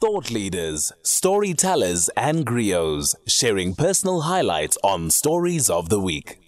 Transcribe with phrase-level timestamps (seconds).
[0.00, 6.40] Thought leaders, storytellers, and griots sharing personal highlights on Stories of the Week.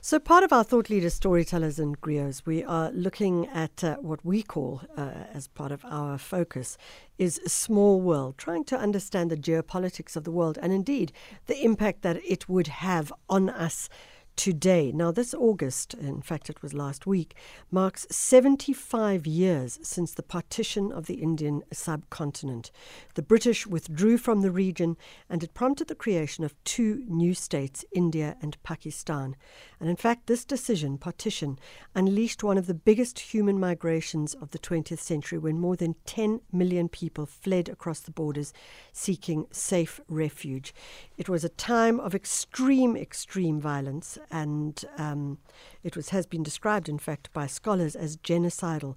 [0.00, 4.24] So, part of our thought leaders, storytellers, and griots, we are looking at uh, what
[4.24, 6.76] we call, uh, as part of our focus,
[7.18, 11.12] is small world, trying to understand the geopolitics of the world and indeed
[11.46, 13.88] the impact that it would have on us
[14.38, 14.92] today.
[14.92, 17.34] Now, this August, in fact, it was last week,
[17.72, 22.70] marks 75 years since the partition of the Indian subcontinent.
[23.14, 24.96] The British withdrew from the region
[25.28, 29.34] and it prompted the creation of two new states, India and Pakistan.
[29.80, 31.58] And in fact, this decision, partition,
[31.94, 36.40] unleashed one of the biggest human migrations of the 20th century when more than 10
[36.52, 38.52] million people fled across the borders
[38.92, 40.74] seeking safe refuge.
[41.16, 45.38] It was a time of extreme, extreme violence and um,
[45.84, 48.96] it was has been described, in fact, by scholars as genocidal.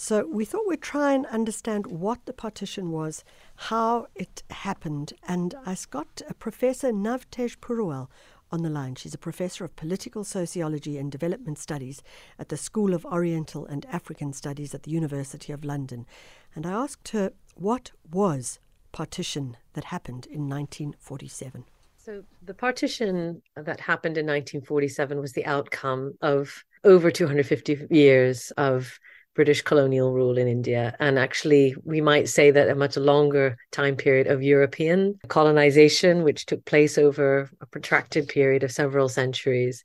[0.00, 3.24] So we thought we'd try and understand what the partition was,
[3.56, 8.06] how it happened, and I got Professor Navtej Purewal
[8.50, 8.94] on the line.
[8.94, 12.02] She's a professor of political sociology and development studies
[12.38, 16.06] at the School of Oriental and African Studies at the University of London.
[16.54, 18.58] And I asked her what was
[18.92, 21.64] partition that happened in 1947.
[21.96, 28.98] So, the partition that happened in 1947 was the outcome of over 250 years of
[29.38, 30.96] British colonial rule in India.
[30.98, 36.44] And actually, we might say that a much longer time period of European colonization, which
[36.44, 39.84] took place over a protracted period of several centuries.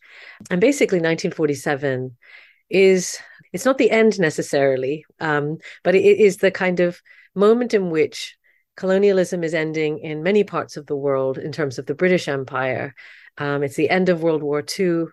[0.49, 2.17] And basically, 1947
[2.71, 3.19] is
[3.53, 6.99] it's not the end necessarily, um, but it is the kind of
[7.35, 8.35] moment in which
[8.75, 12.95] colonialism is ending in many parts of the world in terms of the British Empire.
[13.38, 15.05] Um, it's the end of World War II.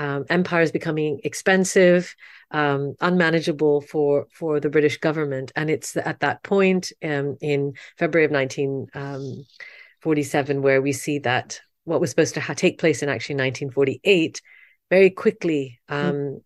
[0.00, 2.16] Um, empire is becoming expensive,
[2.52, 8.24] um, unmanageable for for the British government, and it's at that point um, in February
[8.24, 13.34] of 1947 where we see that what was supposed to ha- take place in actually
[13.34, 14.40] 1948
[14.88, 16.40] very quickly mm.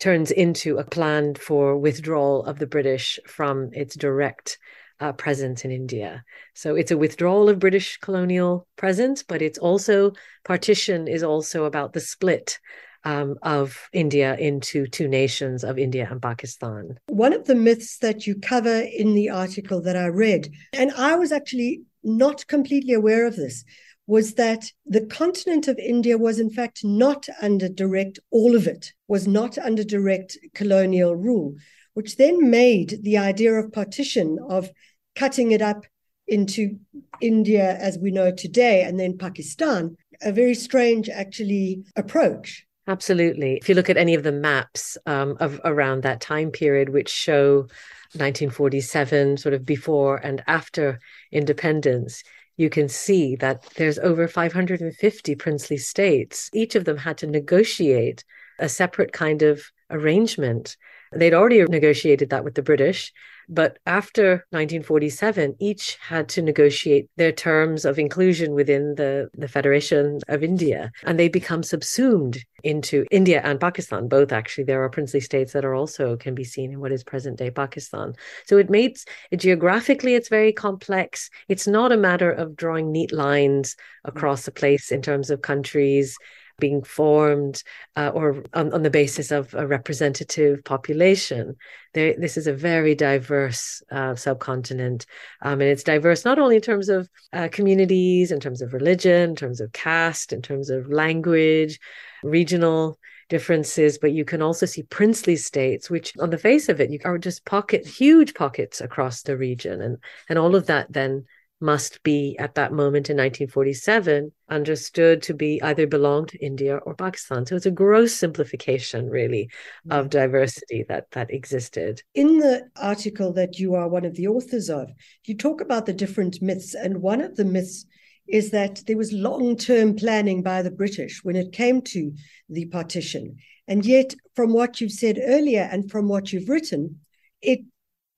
[0.00, 4.58] turns into a plan for withdrawal of the British from its direct
[4.98, 6.24] uh, presence in India.
[6.54, 10.10] So it's a withdrawal of British colonial presence, but it's also
[10.44, 12.58] partition is also about the split
[13.06, 16.98] um, of India into two nations of India and Pakistan.
[17.08, 21.14] One of the myths that you cover in the article that I read, and I
[21.14, 23.64] was actually not completely aware of this,
[24.06, 28.92] was that the continent of India was in fact not under direct, all of it
[29.08, 31.56] was not under direct colonial rule
[31.96, 34.68] which then made the idea of partition, of
[35.14, 35.86] cutting it up
[36.28, 36.78] into
[37.22, 42.65] India as we know today and then Pakistan, a very strange, actually, approach.
[42.86, 43.56] Absolutely.
[43.56, 47.08] If you look at any of the maps um, of around that time period, which
[47.08, 47.66] show
[48.12, 51.00] 1947, sort of before and after
[51.32, 52.22] independence,
[52.56, 56.48] you can see that there's over 550 princely states.
[56.54, 58.24] Each of them had to negotiate
[58.58, 60.76] a separate kind of arrangement
[61.12, 63.12] They'd already negotiated that with the British.
[63.48, 70.20] But after 1947, each had to negotiate their terms of inclusion within the, the Federation
[70.28, 70.90] of India.
[71.04, 74.08] And they become subsumed into India and Pakistan.
[74.08, 77.04] Both actually, there are princely states that are also can be seen in what is
[77.04, 78.14] present day Pakistan.
[78.46, 81.30] So it makes it geographically, it's very complex.
[81.48, 84.08] It's not a matter of drawing neat lines mm.
[84.08, 86.16] across a place in terms of countries
[86.58, 87.62] being formed
[87.96, 91.56] uh, or on, on, the basis of a representative population.
[91.94, 95.06] There, this is a very diverse uh, subcontinent.
[95.42, 99.30] Um, and it's diverse not only in terms of uh, communities, in terms of religion,
[99.30, 101.78] in terms of caste, in terms of language,
[102.22, 106.90] regional differences, but you can also see princely states, which on the face of it,
[106.90, 109.80] you are just pocket huge pockets across the region.
[109.80, 111.24] And, and all of that then
[111.60, 116.94] must be at that moment in 1947 understood to be either belong to India or
[116.94, 117.46] Pakistan.
[117.46, 119.48] So it's a gross simplification, really,
[119.90, 120.10] of mm.
[120.10, 122.02] diversity that that existed.
[122.14, 124.90] In the article that you are one of the authors of,
[125.24, 127.86] you talk about the different myths, and one of the myths
[128.28, 132.12] is that there was long-term planning by the British when it came to
[132.48, 133.36] the partition.
[133.68, 137.00] And yet, from what you've said earlier and from what you've written,
[137.40, 137.60] it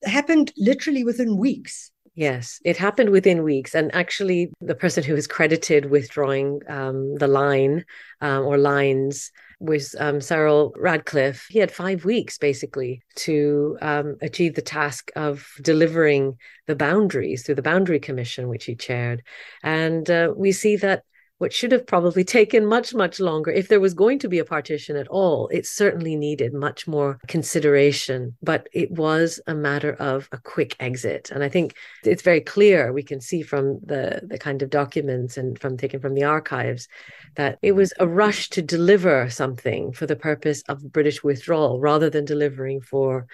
[0.04, 1.90] happened literally within weeks.
[2.18, 3.76] Yes, it happened within weeks.
[3.76, 7.84] And actually, the person who is credited with drawing um, the line
[8.20, 9.30] um, or lines
[9.60, 11.46] was um, Cyril Radcliffe.
[11.48, 16.36] He had five weeks basically to um, achieve the task of delivering
[16.66, 19.22] the boundaries through the Boundary Commission, which he chaired.
[19.62, 21.04] And uh, we see that
[21.38, 23.50] what should have probably taken much, much longer.
[23.50, 27.18] If there was going to be a partition at all, it certainly needed much more
[27.26, 31.30] consideration, but it was a matter of a quick exit.
[31.32, 31.74] And I think
[32.04, 36.00] it's very clear, we can see from the, the kind of documents and from taken
[36.00, 36.88] from the archives,
[37.36, 42.10] that it was a rush to deliver something for the purpose of British withdrawal rather
[42.10, 43.26] than delivering for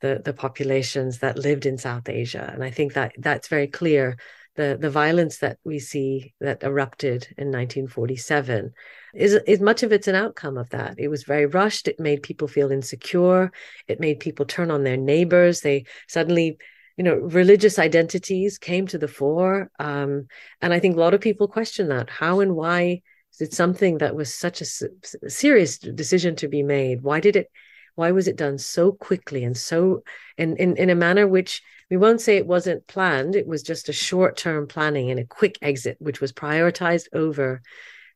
[0.00, 2.50] the, the populations that lived in South Asia.
[2.52, 4.16] And I think that that's very clear
[4.56, 8.72] the the violence that we see that erupted in 1947
[9.14, 10.94] is is much of it's an outcome of that.
[10.98, 11.88] It was very rushed.
[11.88, 13.50] It made people feel insecure.
[13.88, 15.60] It made people turn on their neighbors.
[15.60, 16.58] They suddenly
[16.96, 19.70] you know religious identities came to the fore.
[19.78, 20.26] Um,
[20.60, 22.10] and i think a lot of people question that.
[22.10, 23.02] How and why
[23.40, 27.02] it something that was such a serious decision to be made?
[27.02, 27.50] Why did it
[27.94, 30.02] why was it done so quickly and so
[30.38, 33.36] in in, in a manner which we won't say it wasn't planned.
[33.36, 37.60] It was just a short term planning and a quick exit, which was prioritized over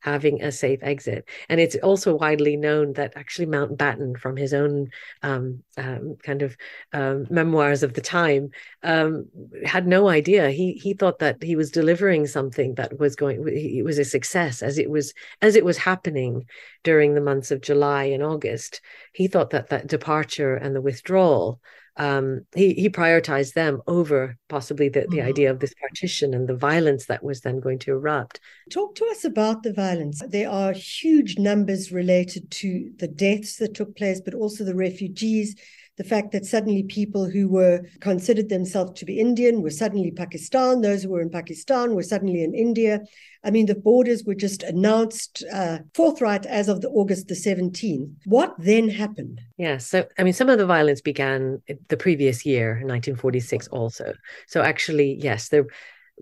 [0.01, 1.29] having a safe exit.
[1.51, 4.89] And it's also widely known that actually Mountbatten, from his own
[5.23, 6.57] um, um, kind of
[6.95, 8.49] um, memoirs of the time,
[8.83, 9.27] um,
[9.63, 10.49] had no idea.
[10.51, 13.47] He he thought that he was delivering something that was going.
[13.47, 15.13] It was a success as it was
[15.43, 16.47] as it was happening
[16.83, 18.81] during the months of July and August.
[19.13, 21.61] He thought that that departure and the withdrawal
[21.99, 25.29] um, he he prioritized them over possibly the, the mm-hmm.
[25.29, 28.41] idea of this partition and the violence that was then going to erupt.
[28.71, 30.23] Talk to us about the violence.
[30.29, 35.57] There are huge numbers related to the deaths that took place, but also the refugees
[35.97, 40.81] the fact that suddenly people who were considered themselves to be Indian were suddenly Pakistan,
[40.81, 43.01] those who were in Pakistan were suddenly in India.
[43.43, 48.13] I mean, the borders were just announced uh, forthright as of the August the 17th.
[48.25, 49.41] What then happened?
[49.57, 54.15] Yeah, so I mean, some of the violence began the previous year, 1946, also.
[54.49, 55.67] So actually, yes, there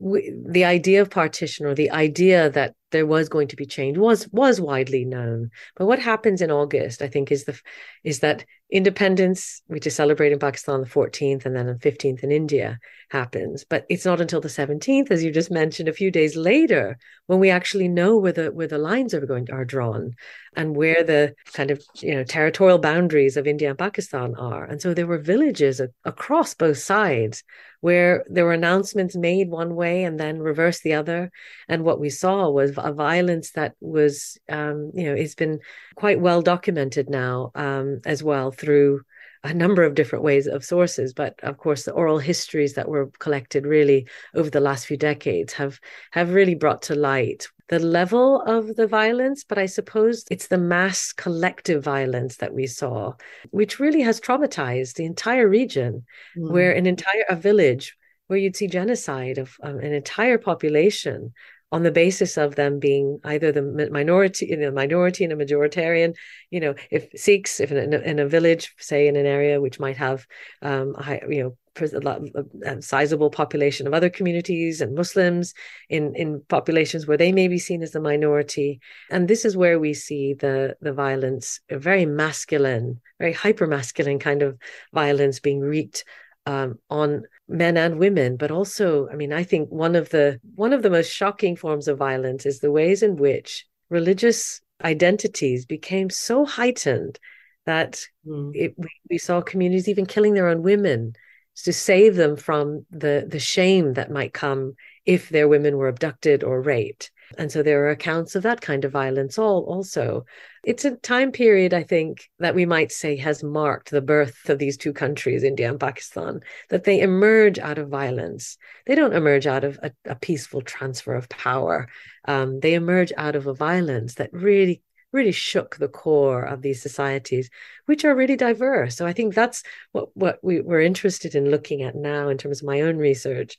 [0.00, 3.98] we, the idea of partition or the idea that there was going to be change
[3.98, 5.50] was was widely known.
[5.76, 7.60] But what happens in august i think is the
[8.04, 12.22] is that independence which is celebrated in pakistan on the 14th and then the 15th
[12.24, 12.78] in india
[13.10, 13.64] happens.
[13.64, 17.38] But it's not until the 17th as you just mentioned a few days later when
[17.40, 20.14] we actually know where the where the lines are going are drawn
[20.56, 24.64] and where the kind of you know territorial boundaries of india and pakistan are.
[24.64, 27.44] And so there were villages across both sides
[27.80, 31.30] where there were announcements made one way and then reversed the other.
[31.68, 35.60] And what we saw was a violence that was, um, you know, it's been
[35.96, 39.00] quite well documented now um, as well through
[39.44, 43.10] a number of different ways of sources but of course the oral histories that were
[43.18, 45.78] collected really over the last few decades have
[46.10, 50.58] have really brought to light the level of the violence but i suppose it's the
[50.58, 53.12] mass collective violence that we saw
[53.50, 56.04] which really has traumatized the entire region
[56.36, 56.50] mm.
[56.50, 57.96] where an entire a village
[58.26, 61.32] where you'd see genocide of um, an entire population
[61.74, 66.14] on the basis of them being either the minority in a minority and a majoritarian
[66.50, 69.80] you know if sikhs if in a, in a village say in an area which
[69.80, 70.24] might have
[70.62, 75.54] um high, you know a sizable population of other communities and Muslims
[75.88, 78.78] in in populations where they may be seen as the minority,
[79.10, 84.20] and this is where we see the the violence, a very masculine, very hyper masculine
[84.20, 84.56] kind of
[84.92, 86.04] violence being wreaked
[86.46, 90.72] um, on men and women but also i mean i think one of the one
[90.72, 96.08] of the most shocking forms of violence is the ways in which religious identities became
[96.10, 97.18] so heightened
[97.66, 98.50] that mm.
[98.54, 101.14] it, we, we saw communities even killing their own women
[101.56, 104.74] to save them from the the shame that might come
[105.04, 108.84] if their women were abducted or raped and so there are accounts of that kind
[108.84, 110.24] of violence all also.
[110.64, 114.58] It's a time period i think that we might say has marked the birth of
[114.58, 116.40] these two countries india and pakistan
[116.70, 118.56] that they emerge out of violence.
[118.86, 121.88] They don't emerge out of a, a peaceful transfer of power.
[122.26, 124.82] Um, they emerge out of a violence that really
[125.14, 127.48] really shook the core of these societies,
[127.86, 128.96] which are really diverse.
[128.96, 129.62] So I think that's
[129.92, 133.56] what, what we, we're interested in looking at now in terms of my own research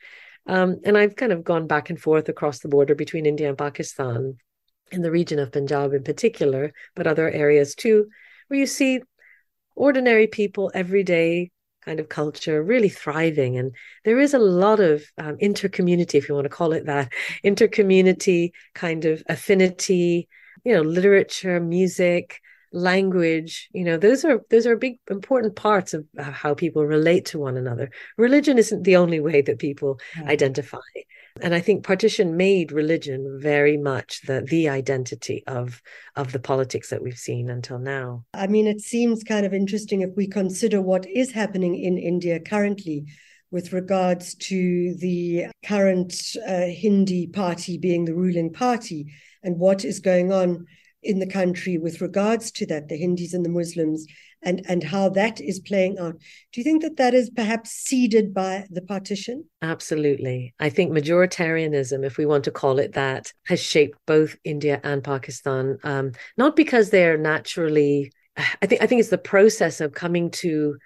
[0.47, 3.57] um, and I've kind of gone back and forth across the border between India and
[3.57, 4.37] Pakistan,
[4.91, 8.07] in the region of Punjab in particular, but other areas too,
[8.47, 9.01] where you see
[9.75, 13.57] ordinary people, everyday kind of culture really thriving.
[13.57, 17.11] And there is a lot of um, intercommunity, if you want to call it that,
[17.43, 20.27] intercommunity kind of affinity,
[20.63, 22.41] you know, literature, music,
[22.75, 27.39] language you know those are those are big important parts of how people relate to
[27.39, 27.89] one another.
[28.17, 30.27] Religion isn't the only way that people yeah.
[30.27, 30.77] identify.
[31.41, 35.81] And i think partition made religion very much the the identity of
[36.15, 38.25] of the politics that we've seen until now.
[38.33, 42.39] I mean it seems kind of interesting if we consider what is happening in india
[42.39, 43.05] currently
[43.51, 49.13] with regards to the current uh, Hindi party being the ruling party
[49.43, 50.65] and what is going on
[51.05, 54.05] in the country with regards to that, the Hindus and the Muslims,
[54.41, 56.17] and, and how that is playing out.
[56.51, 59.45] Do you think that that is perhaps seeded by the partition?
[59.61, 60.53] Absolutely.
[60.59, 65.03] I think majoritarianism, if we want to call it that, has shaped both India and
[65.03, 68.11] Pakistan, um, not because they're naturally.
[68.61, 70.77] I think I think it's the process of coming to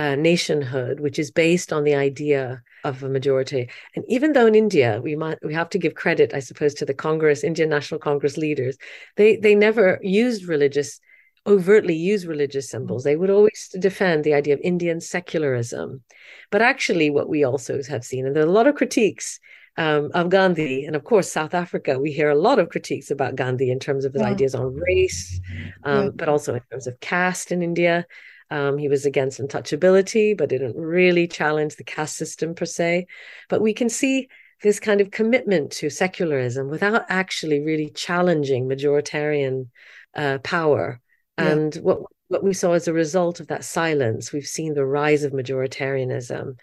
[0.00, 3.68] uh, nationhood, which is based on the idea of a majority.
[3.94, 6.86] And even though in India we might we have to give credit, I suppose, to
[6.86, 8.78] the Congress, Indian National Congress leaders,
[9.18, 11.00] they they never used religious
[11.46, 13.02] overtly used religious symbols.
[13.04, 16.02] They would always defend the idea of Indian secularism.
[16.50, 19.38] But actually, what we also have seen, and there are a lot of critiques
[19.76, 23.36] um, of Gandhi, and of course, South Africa, we hear a lot of critiques about
[23.36, 24.32] Gandhi in terms of his yeah.
[24.34, 25.40] ideas on race,
[25.84, 26.10] um, yeah.
[26.14, 28.06] but also in terms of caste in India.
[28.50, 33.06] Um, he was against untouchability, but didn't really challenge the caste system per se.
[33.48, 34.28] But we can see
[34.62, 39.68] this kind of commitment to secularism without actually really challenging majoritarian
[40.14, 41.00] uh, power.
[41.38, 41.48] Yeah.
[41.48, 45.24] And what what we saw as a result of that silence, we've seen the rise
[45.24, 46.56] of majoritarianism.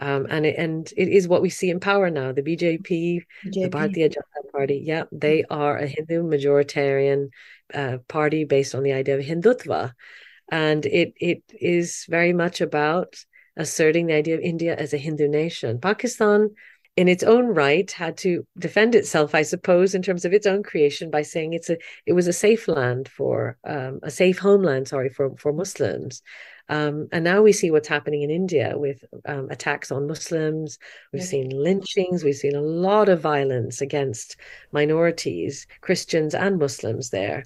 [0.00, 2.32] Um, and it, and it is what we see in power now.
[2.32, 3.52] The BJP, BJP.
[3.52, 7.28] the Bharatiya Janata Party, yeah, they are a Hindu majoritarian
[7.72, 9.92] uh, party based on the idea of Hindutva,
[10.52, 13.16] and it it is very much about
[13.56, 15.80] asserting the idea of India as a Hindu nation.
[15.80, 16.50] Pakistan,
[16.94, 20.62] in its own right, had to defend itself, I suppose, in terms of its own
[20.62, 24.88] creation by saying it's a it was a safe land for um, a safe homeland,
[24.88, 26.22] sorry, for for Muslims.
[26.68, 30.78] Um, and now we see what's happening in India with um, attacks on Muslims.
[31.12, 32.24] We've seen lynchings.
[32.24, 34.36] We've seen a lot of violence against
[34.70, 37.44] minorities, Christians and Muslims there.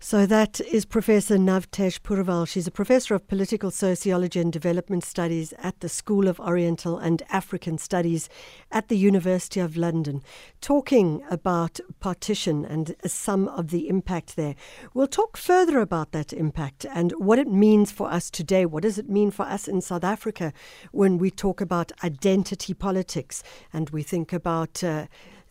[0.00, 2.46] So that is Professor Navtej Purewal.
[2.46, 7.20] She's a professor of political sociology and development studies at the School of Oriental and
[7.30, 8.28] African Studies
[8.70, 10.22] at the University of London,
[10.60, 14.54] talking about partition and some of the impact there.
[14.94, 18.66] We'll talk further about that impact and what it means for us today.
[18.66, 20.52] What does it mean for us in South Africa
[20.92, 25.06] when we talk about identity politics and we think about uh,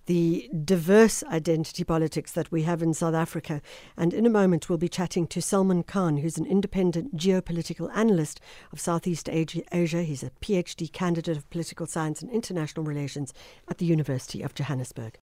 [0.07, 3.61] the diverse identity politics that we have in South Africa.
[3.95, 8.41] And in a moment, we'll be chatting to Salman Khan, who's an independent geopolitical analyst
[8.73, 10.03] of Southeast Asia.
[10.03, 13.33] He's a PhD candidate of political science and international relations
[13.69, 15.15] at the University of Johannesburg.